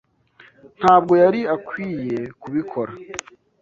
[0.79, 2.91] Ntabwo yari akwiye kubikora.